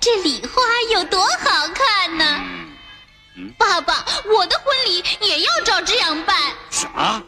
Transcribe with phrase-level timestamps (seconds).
[0.00, 2.40] 这礼花有多好看呢！
[3.58, 6.36] 爸爸，我的婚礼也要照这样办。
[6.70, 7.22] 什么？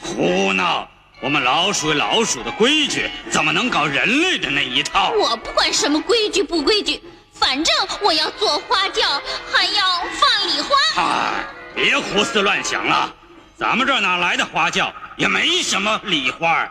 [0.00, 0.88] 胡闹！
[1.22, 5.10] 我们老鼠有老鼠的规矩，怎么能搞人类的那一套？
[5.10, 7.02] 我不管什么规矩不规矩，
[7.34, 9.20] 反正我要做花轿，
[9.52, 10.76] 还要放礼花。
[10.96, 11.44] 哎，
[11.74, 13.14] 别胡思乱想了，
[13.58, 14.92] 咱们这哪来的花轿？
[15.18, 16.66] 也没什么礼花。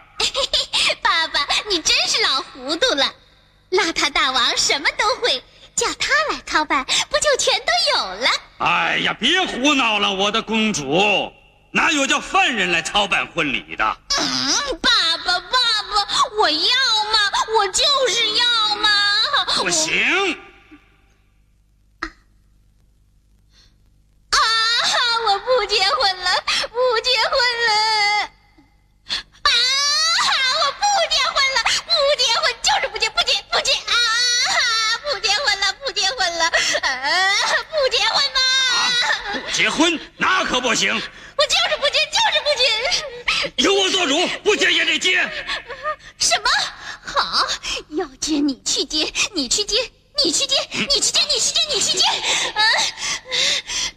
[1.03, 3.05] 爸爸，你真是老糊涂了。
[3.71, 5.43] 邋遢大王什么都会，
[5.75, 8.29] 叫他来操办，不就全都有了？
[8.59, 11.31] 哎呀，别胡闹了，我的公主，
[11.71, 13.97] 哪有叫犯人来操办婚礼的？
[14.17, 18.89] 嗯，爸爸，爸爸，我要嘛，我就是要嘛。
[19.57, 19.93] 不行，
[24.31, 24.37] 啊！
[25.27, 26.38] 我不结婚了，
[40.79, 43.63] 行，我就是不接，就是不接。
[43.65, 45.21] 由我做主，不接也得接。
[46.17, 46.49] 什么？
[47.03, 47.45] 好，
[47.89, 49.75] 要接你去接，你去接，
[50.23, 52.05] 你去接，你去接，你去接，你去接。
[52.53, 52.61] 啊！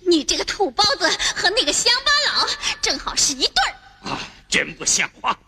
[0.00, 2.48] 你这个土包子和那个乡巴佬
[2.80, 4.10] 正好是一对儿。
[4.10, 5.38] 啊，真不像话！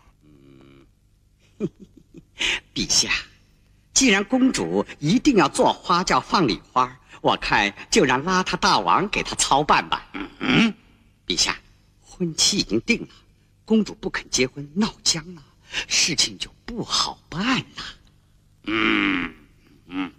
[2.73, 3.09] 陛下，
[3.93, 10.07] 既然公主一定要做花轿放礼花，我看就让邋遢大王给她操办吧。
[10.39, 10.73] 嗯，
[11.25, 11.57] 陛下，
[12.01, 13.07] 婚期已经定了，
[13.65, 15.43] 公主不肯结婚，闹僵了，
[15.87, 17.83] 事情就不好办了。
[18.63, 19.33] 嗯
[19.87, 20.11] 嗯，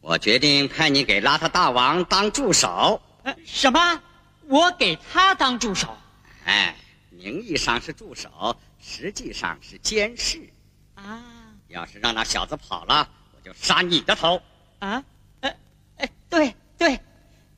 [0.00, 3.00] 我决定派你给邋遢大王当助手。
[3.22, 4.02] 呃，什么？
[4.46, 5.96] 我给他当助手
[6.44, 6.74] 哎，
[7.10, 10.48] 名义上是助手，实际上是监视。
[10.94, 11.22] 啊
[11.68, 14.40] 要是让那小子跑了，我就杀你的头。
[14.78, 15.04] 啊？
[15.40, 15.54] 呃，
[15.98, 16.98] 哎，对对，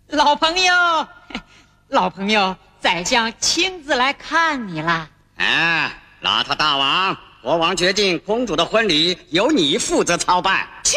[0.08, 0.74] 老朋友，
[1.28, 1.40] 嘿
[1.90, 5.08] 老朋友，宰相亲自来看你啦。
[5.38, 5.90] 哎，
[6.22, 10.68] 邋遢大王，国王决定公主的婚礼由你负责操办。
[10.84, 10.96] 去！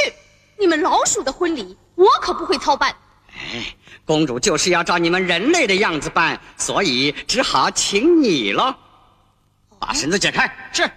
[0.59, 2.95] 你们老鼠的婚礼，我可不会操办。
[3.27, 8.75] 哎，公主就是要照你们人类的样子办，所以只好请你喽。
[9.79, 10.47] 把绳子解开。
[10.71, 10.87] 是，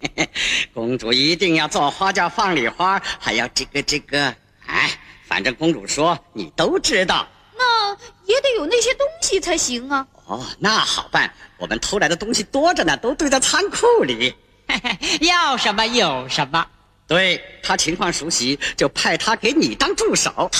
[0.72, 4.34] 公主一定要做花轿放礼花，还要这个这个。
[4.64, 4.90] 哎，
[5.28, 7.28] 反正公主说你都知道。
[7.76, 10.06] 那也得有那些东西才行啊。
[10.26, 14.34] 哦，那好办，我们偷来的东西多着呢，都堆在仓库里。
[14.66, 16.66] 嘿嘿，要什么有什么。
[17.06, 20.50] 对他情况熟悉，就派他给你当助手。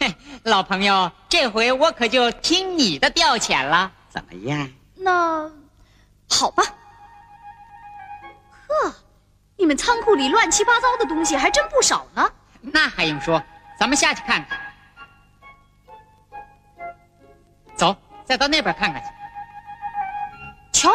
[0.00, 3.90] 嘿，老朋友，这回我可就听你的调遣了。
[4.08, 4.70] 怎么样？
[4.94, 5.50] 那
[6.30, 6.62] 好吧。
[8.68, 8.94] 呵，
[9.56, 12.30] 你们仓库里乱七八糟的东西还真不少呢。
[12.60, 13.42] 那还用说？
[13.78, 14.58] 咱们下去看看。
[18.24, 19.08] 再到那边看看去。
[20.72, 20.90] 瞧，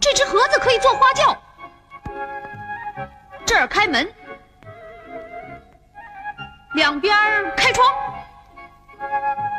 [0.00, 1.36] 这只盒子可以做花轿。
[3.44, 4.08] 这儿开门，
[6.74, 7.16] 两边
[7.56, 7.86] 开窗。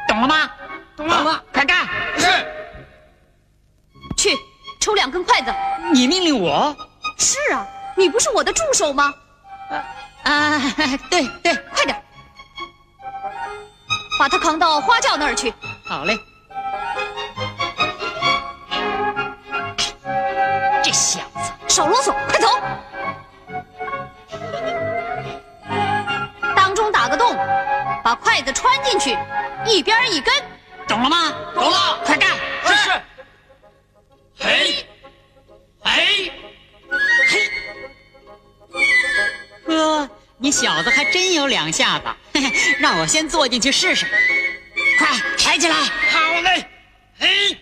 [0.08, 0.52] 懂了吗？
[0.96, 1.42] 懂了吗？
[1.54, 1.88] 快干！
[2.18, 2.28] 是。
[4.18, 4.30] 去，
[4.80, 5.54] 抽两根筷子。
[5.94, 6.76] 你命令我？
[7.18, 9.14] 是啊，你不是我的助手吗？
[10.24, 10.60] 啊，
[11.10, 12.04] 对对，快点，
[14.20, 15.54] 把它扛到花轿那儿去。
[15.86, 16.18] 好嘞。
[21.80, 22.60] 少啰嗦，快走！
[26.54, 27.34] 当中打个洞，
[28.04, 29.18] 把筷子穿进去，
[29.66, 30.34] 一边一根，
[30.90, 31.34] 懂了吗？
[31.56, 32.32] 懂了，快干！
[32.66, 33.02] 是。
[34.38, 34.86] 嘿，
[35.82, 36.34] 嘿，
[37.30, 37.50] 嘿，
[39.66, 42.08] 哥，你小子还真有两下子，
[42.80, 44.06] 让我先坐进去试试。
[44.98, 45.76] 快抬起来！
[45.78, 46.66] 好嘞。
[47.18, 47.58] 嘿，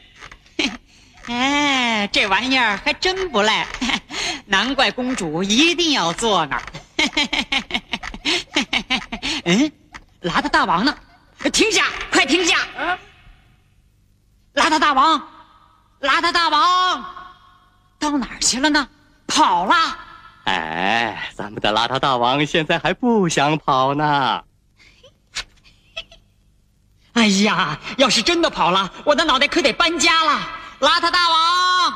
[1.30, 3.68] 哎，这玩意儿还真不赖。
[4.48, 6.64] 难怪公主一定要坐那儿。
[9.46, 9.72] 嗯，
[10.22, 10.96] 邋遢大王呢？
[11.54, 11.86] 停下！
[12.12, 12.58] 快停下！
[14.56, 15.20] 邋遢大王，
[16.02, 17.06] 邋遢大王，
[18.00, 18.88] 到哪儿去了呢？
[19.28, 19.76] 跑了！
[20.46, 24.44] 哎，咱们的邋遢大王现在还不想跑呢。
[27.14, 30.40] 哎呀，要是真的跑了，我的脑袋可得搬家了。
[30.80, 31.94] 邋遢大王，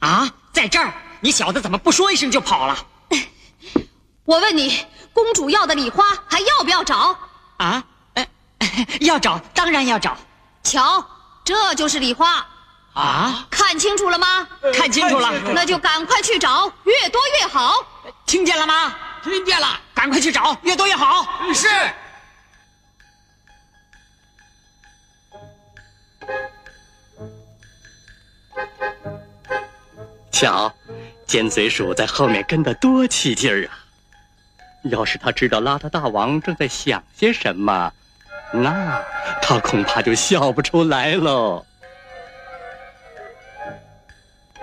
[0.00, 0.92] 啊，在这儿，
[1.24, 2.86] 你小子怎么不说一声就跑了？
[4.26, 4.84] 我问你，
[5.14, 7.18] 公主要的礼花还要不要找？
[7.56, 7.82] 啊，
[8.12, 8.28] 呃，
[9.00, 10.18] 要找，当然要找。
[10.62, 11.02] 瞧，
[11.42, 12.46] 这就是礼花，
[12.92, 14.46] 啊，看清楚了吗？
[14.74, 17.74] 看清楚了，那就赶快去找，越多越好。
[18.26, 18.94] 听见了吗？
[19.22, 21.26] 听见了，赶快去找，越多越好。
[21.54, 21.68] 是。
[30.30, 30.70] 瞧，
[31.26, 33.80] 尖嘴鼠在后面跟得多起劲儿啊！
[34.84, 37.90] 要是他知道邋遢大王正在想些什么，
[38.52, 39.02] 那
[39.40, 41.64] 他恐怕就笑不出来喽。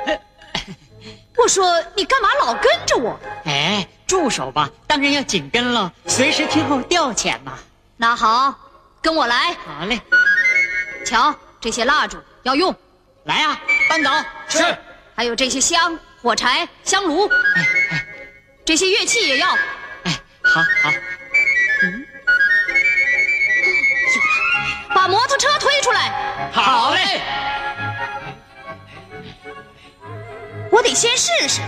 [1.36, 3.20] 我说你干嘛老跟着我？
[3.46, 4.70] 哎，住手吧！
[4.86, 7.58] 当然要紧跟了，随时听候调遣嘛。
[7.98, 8.54] 那好，
[9.02, 9.54] 跟我来。
[9.54, 10.00] 好嘞，
[11.04, 12.76] 瞧，这些蜡烛要用，
[13.24, 13.60] 来呀、
[13.90, 14.12] 搬走。
[14.50, 14.78] 是。
[15.16, 18.06] 还有这些香、火柴、香炉，哎哎
[18.64, 19.50] 这些乐器也要。
[20.04, 20.92] 哎，好好。
[24.94, 27.22] 把摩托车推出来，好嘞，
[30.70, 31.60] 我得先试试。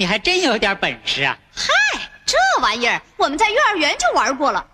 [0.00, 1.36] 你还真有点本事啊！
[1.54, 1.68] 嗨，
[2.24, 4.66] 这玩意儿我们在幼儿园就玩过了，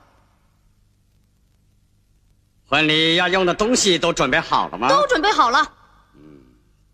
[2.68, 4.88] 婚礼要用的东西都准备好了吗？
[4.88, 5.66] 都准备好了。
[6.14, 6.20] 嗯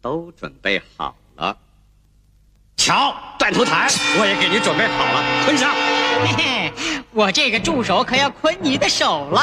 [0.01, 1.55] 都准备好了。
[2.79, 3.87] 瞧，断头台
[4.19, 5.71] 我也给你准备好了，捆上。
[6.25, 9.43] 嘿嘿，我这个助手可要捆你的手了。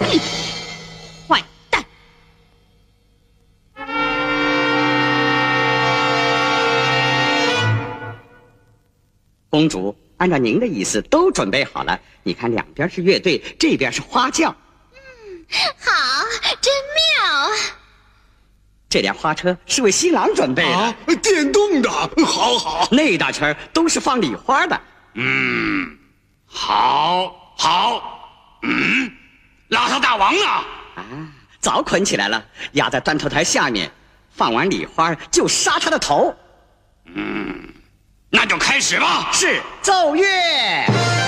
[9.56, 11.98] 公主，按照您的意思，都准备好了。
[12.22, 14.54] 你看，两边是乐队，这边是花轿。
[14.92, 15.46] 嗯
[15.78, 16.26] 好，
[16.60, 17.50] 真妙。
[18.90, 24.78] 这辆花车是为新郎准备的，啊，电动的，好好，那一大圈儿都是放礼花的。
[25.14, 25.96] 嗯，
[26.44, 29.10] 好，好，嗯，
[29.70, 30.44] 邋遢大王呢？
[30.96, 31.06] 啊，
[31.60, 33.90] 早捆起来了，压在断头台下面。
[34.32, 36.36] 放完礼花就杀他的头。
[38.36, 39.30] 那就开始吧。
[39.32, 41.25] 是奏乐。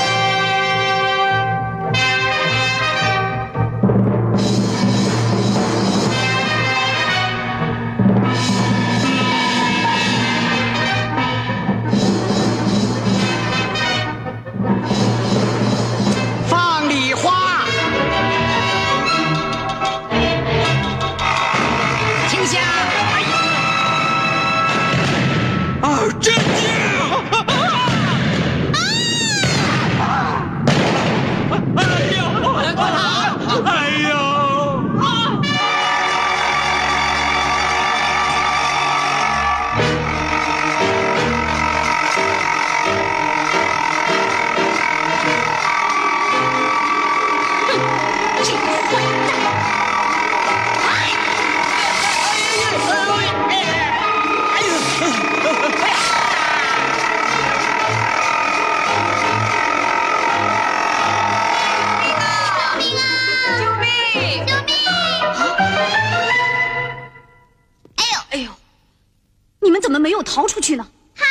[70.28, 70.87] 逃出去呢？
[71.16, 71.25] 嗨，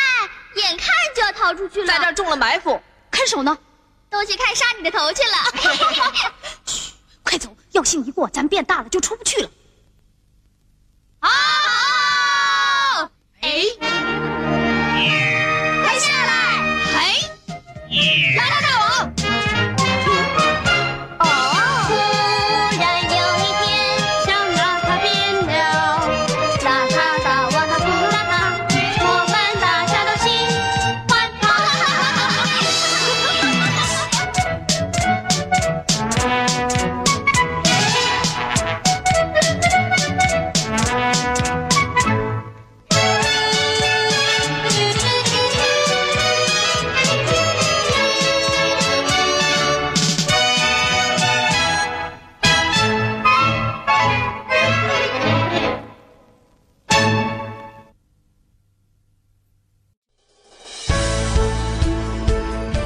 [0.55, 3.55] 眼看就要逃出去了，在这儿中了埋伏，看守呢？
[4.09, 6.31] 都去看杀你的头去了。
[7.21, 9.49] 快走，药性一过，咱变大了就出不去了。
[11.21, 11.29] 哦！